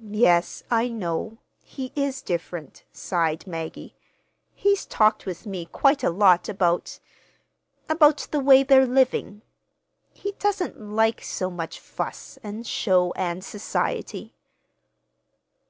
[0.00, 1.36] "Yes, I know.
[1.62, 3.94] He is different," sighed Maggie.
[4.54, 9.42] "He's talked with me quite a lot about—about the way they're living.
[10.14, 14.32] He doesn't like—so much fuss and show and society."